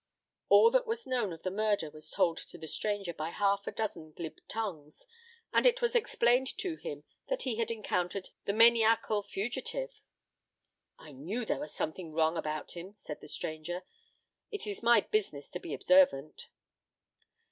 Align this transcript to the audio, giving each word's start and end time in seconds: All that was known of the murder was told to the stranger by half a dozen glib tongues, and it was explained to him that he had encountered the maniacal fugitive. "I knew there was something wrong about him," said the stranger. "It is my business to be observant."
All 0.49 0.71
that 0.71 0.87
was 0.87 1.05
known 1.05 1.31
of 1.31 1.43
the 1.43 1.51
murder 1.51 1.91
was 1.91 2.09
told 2.09 2.37
to 2.39 2.57
the 2.57 2.65
stranger 2.65 3.13
by 3.13 3.29
half 3.29 3.67
a 3.67 3.71
dozen 3.71 4.13
glib 4.13 4.39
tongues, 4.47 5.05
and 5.53 5.63
it 5.67 5.79
was 5.79 5.95
explained 5.95 6.47
to 6.57 6.77
him 6.77 7.03
that 7.29 7.43
he 7.43 7.57
had 7.57 7.69
encountered 7.69 8.29
the 8.45 8.51
maniacal 8.53 9.21
fugitive. 9.21 10.01
"I 10.97 11.11
knew 11.11 11.45
there 11.45 11.59
was 11.59 11.75
something 11.75 12.13
wrong 12.13 12.35
about 12.35 12.71
him," 12.71 12.95
said 12.97 13.21
the 13.21 13.27
stranger. 13.27 13.83
"It 14.49 14.65
is 14.65 14.81
my 14.81 15.01
business 15.01 15.51
to 15.51 15.59
be 15.59 15.71
observant." 15.71 16.47